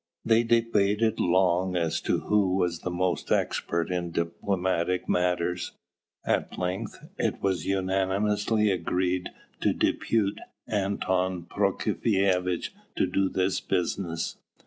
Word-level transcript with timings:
They 0.25 0.41
debated 0.41 1.19
long 1.19 1.75
as 1.75 2.01
to 2.09 2.21
who 2.21 2.55
was 2.55 2.79
the 2.79 2.89
most 2.89 3.31
expert 3.31 3.91
in 3.91 4.09
diplomatic 4.09 5.07
matters. 5.07 5.73
At 6.25 6.57
length 6.57 7.07
it 7.19 7.39
was 7.39 7.67
unanimously 7.67 8.71
agreed 8.71 9.29
to 9.59 9.73
depute 9.73 10.39
Anton 10.67 11.43
Prokofievitch 11.43 12.71
to 12.95 13.05
do 13.05 13.29
this 13.29 13.59
business. 13.61 14.37